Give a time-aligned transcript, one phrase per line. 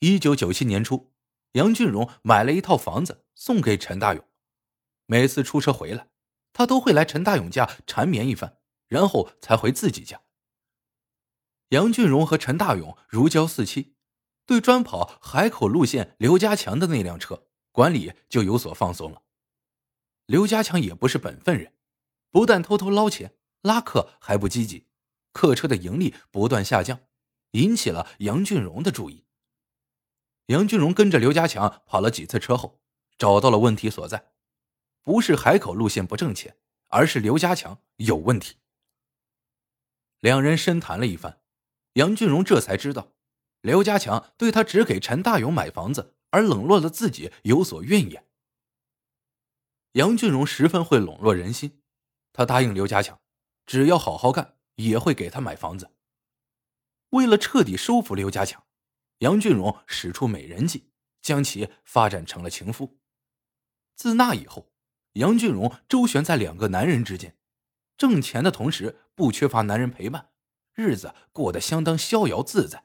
[0.00, 1.14] 一九九七年初，
[1.52, 4.22] 杨俊荣买了一套房子送给陈大勇。
[5.06, 6.10] 每次出车回来，
[6.52, 10.20] 他都会来陈大勇家缠绵一番，然后才回自己家。
[11.70, 13.96] 杨俊荣和陈大勇如胶似漆，
[14.44, 19.22] 对专跑海口路线刘家强的那辆车管理就有所放松了。
[20.26, 21.72] 刘家强也不是本分人，
[22.30, 24.88] 不但偷偷捞钱拉客，还不积极，
[25.32, 27.00] 客车的盈利不断下降，
[27.52, 29.25] 引起了杨俊荣的注意。
[30.46, 32.80] 杨俊荣跟着刘家强跑了几次车后，
[33.18, 34.32] 找到了问题所在，
[35.02, 36.56] 不是海口路线不挣钱，
[36.88, 38.56] 而是刘家强有问题。
[40.20, 41.40] 两人深谈了一番，
[41.94, 43.12] 杨俊荣这才知道，
[43.60, 48.24] 刘家强对他只给陈大勇买房子而冷落了自己有所怨言。
[49.92, 51.82] 杨俊荣十分会笼络人心，
[52.32, 53.18] 他答应刘家强，
[53.66, 55.90] 只要好好干，也会给他买房子。
[57.10, 58.62] 为了彻底收服刘家强。
[59.18, 60.90] 杨俊荣使出美人计，
[61.22, 62.98] 将其发展成了情夫。
[63.94, 64.72] 自那以后，
[65.14, 67.38] 杨俊荣周旋在两个男人之间，
[67.96, 70.32] 挣钱的同时不缺乏男人陪伴，
[70.74, 72.84] 日子过得相当逍遥自在。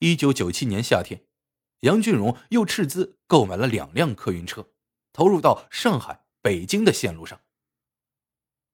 [0.00, 1.24] 一九九七年夏天，
[1.80, 4.72] 杨俊荣又斥资购买了两辆客运车，
[5.12, 7.40] 投入到上海、北京的线路上。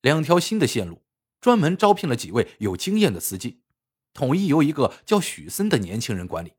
[0.00, 1.04] 两条新的线路
[1.40, 3.62] 专门招聘了几位有经验的司机。
[4.18, 6.54] 统一由一个叫许森的年轻人管理。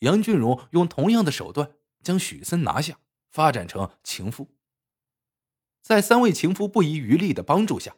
[0.00, 2.98] 杨俊荣用同样的手段将许森拿下，
[3.30, 4.52] 发展成情夫。
[5.80, 7.94] 在三位情夫不遗余力的帮助下，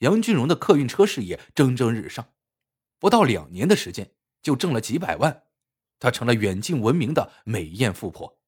[0.00, 2.34] 杨俊荣的客运车事业蒸蒸日上，
[2.98, 5.44] 不到两年的时间就挣了几百万，
[5.98, 8.42] 他成了远近闻名的美艳富婆。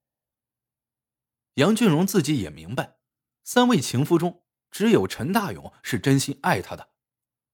[1.54, 2.98] 杨俊荣自己也明白，
[3.44, 6.90] 三位情夫中只有陈大勇是真心爱他的，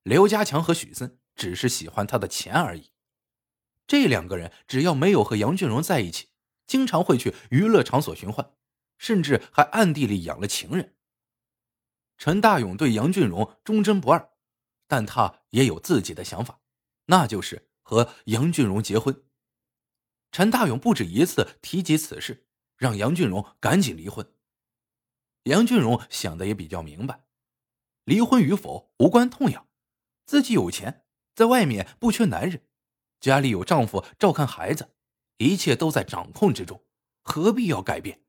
[0.03, 1.18] 刘家强和许森。
[1.39, 2.91] 只是喜欢他的钱而已。
[3.87, 6.29] 这两个人只要没有和杨俊荣在一起，
[6.67, 8.53] 经常会去娱乐场所寻欢，
[8.99, 10.97] 甚至还暗地里养了情人。
[12.19, 14.33] 陈大勇对杨俊荣忠贞不二，
[14.87, 16.61] 但他也有自己的想法，
[17.07, 19.25] 那就是和杨俊荣结婚。
[20.33, 24.35] 陈大勇不止一次提及此事，让杨俊荣赶紧离婚。
[25.45, 27.25] 杨俊荣想的也比较明白，
[28.05, 29.67] 离婚与否无关痛痒，
[30.27, 31.07] 自己有钱。
[31.39, 32.67] 在外面不缺男人，
[33.21, 34.97] 家里有丈夫照看孩子，
[35.37, 36.85] 一切都在掌控之中，
[37.23, 38.25] 何必要改变？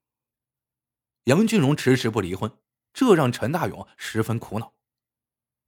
[1.23, 2.55] 杨俊荣迟迟不离婚，
[2.93, 4.75] 这让陈大勇十分苦恼。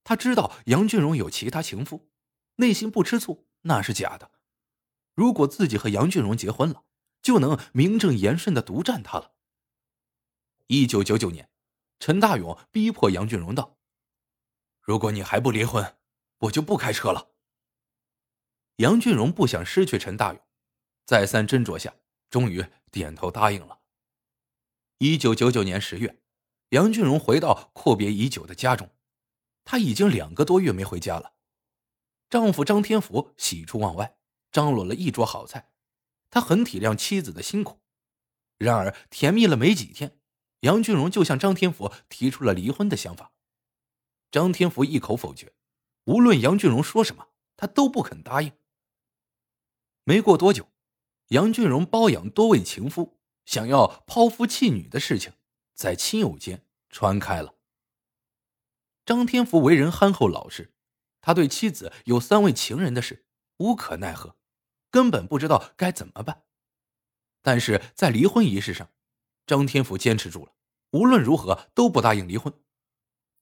[0.04, 2.12] 他知道杨俊荣有其他情妇，
[2.58, 4.30] 内心不吃醋那是假的。
[5.16, 6.84] 如果自己和杨俊荣结婚了，
[7.24, 9.34] 就能名正言顺的独占他了。
[10.68, 11.50] 一九九九年，
[11.98, 13.80] 陈大勇逼迫杨俊荣道
[14.80, 15.98] ：“如果你还不离婚，
[16.38, 17.30] 我就不开车了。”
[18.78, 20.42] 杨俊荣不想失去陈大勇，
[21.06, 21.94] 再三斟酌下，
[22.30, 23.80] 终于点头答应了。
[24.98, 26.22] 一九九九年十月，
[26.70, 28.90] 杨俊荣回到阔别已久的家中，
[29.64, 31.34] 他已经两个多月没回家了。
[32.30, 34.18] 丈夫张天福喜出望外，
[34.52, 35.72] 张罗了一桌好菜，
[36.30, 37.82] 他很体谅妻子的辛苦。
[38.58, 40.20] 然而，甜蜜了没几天，
[40.62, 43.34] 杨俊荣就向张天福提出了离婚的想法。
[44.32, 45.54] 张天福一口否决，
[46.06, 47.28] 无论杨俊荣说什么，
[47.58, 48.52] 他都不肯答应。
[50.04, 50.68] 没过多久，
[51.28, 55.34] 杨俊荣包养多位情夫，想要抛夫弃女的事情
[55.76, 57.56] 在亲友间传开了。
[59.06, 60.74] 张天福为人憨厚老实，
[61.22, 63.26] 他对妻子有三位情人的事
[63.58, 64.36] 无可奈何，
[64.90, 66.44] 根本不知道该怎么办。
[67.44, 68.90] 但是在离婚仪式上，
[69.46, 70.54] 张天福坚持住了，
[70.92, 72.52] 无论如何都不答应离婚，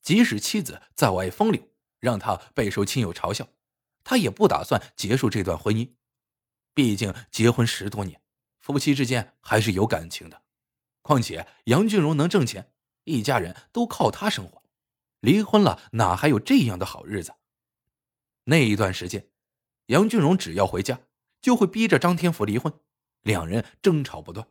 [0.01, 1.69] 即使妻子在外风流，
[1.99, 3.47] 让他备受亲友嘲笑，
[4.03, 5.95] 他也不打算结束这段婚姻。
[6.79, 8.21] 毕竟结婚十多年，
[8.61, 10.43] 夫妻之间还是有感情的。
[11.01, 12.71] 况且杨俊荣能挣钱，
[13.03, 14.63] 一家人都靠他生活。
[15.19, 17.35] 离婚了哪还有这样的好日子？
[18.45, 19.29] 那一段时间，
[19.87, 21.01] 杨俊荣只要回家，
[21.41, 22.73] 就会逼着张天福离婚，
[23.23, 24.47] 两人争吵不断。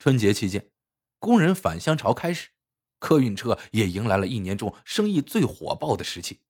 [0.00, 0.72] 春节期间，
[1.20, 2.48] 工人返乡潮开始，
[2.98, 6.40] 客运车也迎来了一年中生意最火爆的时期。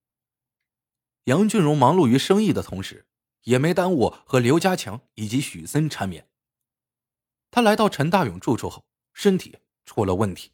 [1.24, 3.06] 杨俊荣忙碌于生意的同时。
[3.44, 6.28] 也没耽误和刘家强以及许森缠绵。
[7.50, 10.52] 他来到陈大勇住处后，身体出了问题，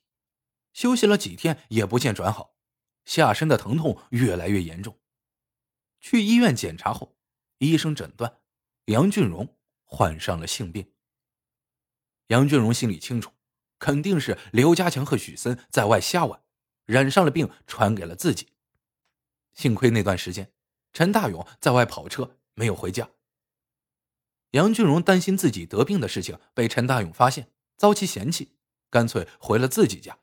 [0.73, 2.56] 休息了几天也不见转好，
[3.05, 4.99] 下身的疼痛越来越严重。
[6.00, 7.17] 去医院检查后，
[7.58, 8.40] 医生诊断
[8.87, 10.93] 杨俊荣患上了性病。
[12.29, 13.32] 杨俊荣心里清楚，
[13.79, 16.43] 肯定是刘家强和许森在外瞎玩，
[16.85, 18.49] 染上了病传给了自己。
[19.55, 20.52] 幸亏那段时间
[20.93, 22.38] 陈大勇在外跑车。
[22.58, 23.08] 没有回家。
[24.50, 28.56] 杨俊荣担心自己得病的事情被陈大勇发现，遭其嫌弃，
[28.90, 30.19] 干脆回了自己家。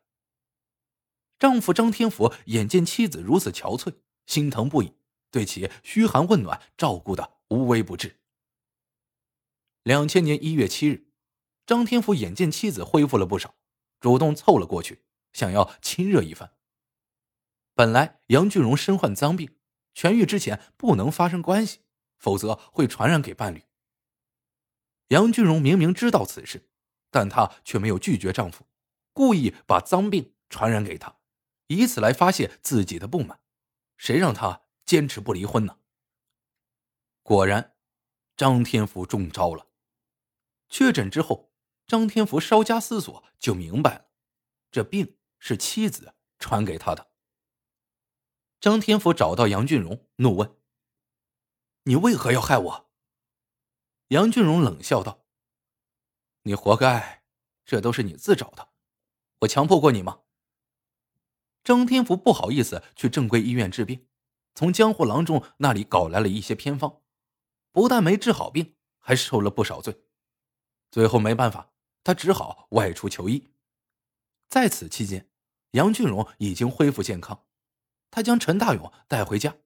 [1.40, 3.96] 丈夫张天福眼见妻子如此憔悴，
[4.26, 4.94] 心疼不已，
[5.32, 8.20] 对其嘘寒问暖，照顾的无微不至。
[9.84, 11.08] 两千年一月七日，
[11.66, 13.56] 张天福眼见妻子恢复了不少，
[14.02, 16.52] 主动凑了过去，想要亲热一番。
[17.74, 19.56] 本来杨俊荣身患脏病，
[19.94, 21.80] 痊愈之前不能发生关系，
[22.18, 23.64] 否则会传染给伴侣。
[25.10, 26.70] 杨俊荣明明知道此事，
[27.12, 28.66] 但她却没有拒绝丈夫，
[29.14, 31.18] 故意把脏病传染给他，
[31.68, 33.40] 以此来发泄自己的不满。
[33.98, 35.78] 谁让她坚持不离婚呢？
[37.24, 37.76] 果然，
[38.36, 39.68] 张天福中招了。
[40.68, 41.54] 确诊之后，
[41.88, 44.06] 张天福稍加思索就明白了，
[44.72, 47.12] 这病是妻子传给他的。
[48.60, 50.58] 张天福找到杨俊荣，怒问
[51.86, 52.90] ：“你为何要害我？”
[54.10, 55.26] 杨俊荣冷笑道
[56.44, 57.24] ：“你活该，
[57.66, 58.70] 这都是你自找的。
[59.40, 60.20] 我强迫过你吗？”
[61.64, 64.06] 张天福不好意思去正规医院治病，
[64.54, 67.02] 从江湖郎中那里搞来了一些偏方，
[67.72, 70.04] 不但没治好病，还受了不少罪。
[70.92, 71.72] 最后没办法，
[72.04, 73.50] 他只好外出求医。
[74.48, 75.28] 在此期间，
[75.72, 77.48] 杨俊荣已经恢复健康，
[78.12, 79.58] 他将陈大勇带回家，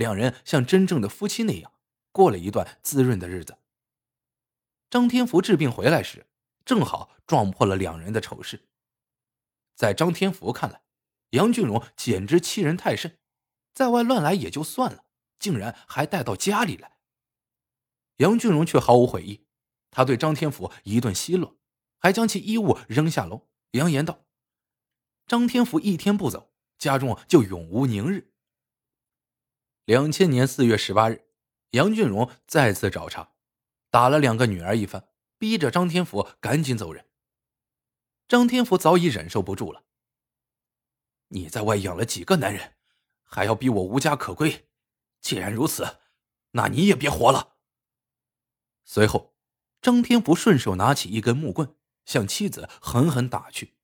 [0.00, 1.74] 两人像真正的夫妻那样
[2.10, 3.58] 过了一段滋润的日子。
[4.88, 6.26] 张天福治病回来时，
[6.64, 8.66] 正好撞破了两人的丑事。
[9.76, 10.80] 在张天福看来，
[11.32, 13.18] 杨俊荣简直欺人太甚，
[13.74, 15.04] 在外乱来也就算了，
[15.38, 16.96] 竟然还带到家里来。
[18.16, 19.44] 杨俊荣却毫无悔意，
[19.90, 21.58] 他对张天福一顿奚落，
[21.98, 24.24] 还将其衣物扔下楼，扬言道
[25.28, 28.28] ：“张天福一天不走，家中就永无宁日。”
[29.90, 31.26] 两千年四月十八日，
[31.70, 33.32] 杨俊荣再次找茬。
[33.90, 37.06] 打了两个女儿一番，逼着张天福赶紧走人。
[38.28, 39.82] 张天福早已忍受不住了。
[41.30, 42.76] 你在外养了几个男人，
[43.24, 44.68] 还要逼我无家可归？
[45.20, 45.98] 既然如此，
[46.52, 47.56] 那你也别活了。
[48.84, 49.34] 随后，
[49.82, 53.74] 张天福顺手拿起一根木棍，向妻子狠狠打去，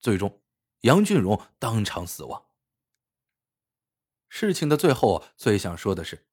[0.00, 0.40] 最终，
[0.80, 2.46] 杨俊荣当场死亡。
[4.36, 6.26] 事情的最后，最想说的是，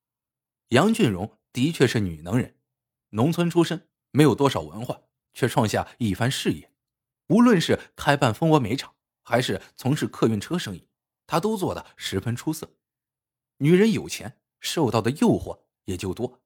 [0.70, 2.56] 杨俊荣的确是女能人。
[3.10, 5.02] 农村出身，没有多少文化，
[5.36, 6.72] 却创下一番事业。
[7.28, 10.88] 无论是开办蜂窝煤厂，还是从事客运车生意，
[11.28, 12.72] 他都做得十分出色。
[13.58, 16.42] 女人有钱，受到的诱惑也就多。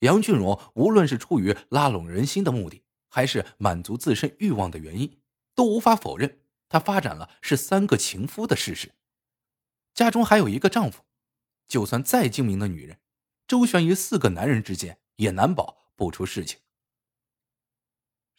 [0.00, 5.20] 杨俊荣无论是出于拉拢人心的目的，还是满足自身欲望的原因，
[5.54, 8.90] 都无法否认他发展了是三个情夫的事实。
[9.96, 11.02] 家中还有一个丈夫，
[11.66, 13.00] 就算再精明的女人，
[13.48, 15.00] 周旋于四个男人之间。
[15.16, 16.60] 也难保不出事情。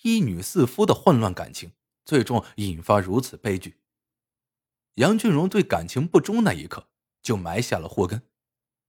[0.03, 1.71] 一女四夫的混乱感情，
[2.05, 3.79] 最终引发如此悲剧。
[4.95, 6.87] 杨俊荣对感情不忠那一刻，
[7.21, 8.21] 就埋下了祸根。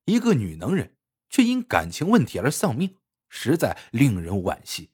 [0.05, 0.97] 一个女能人，
[1.29, 2.97] 却因感情问题而丧命，
[3.31, 4.91] 实在令人惋惜。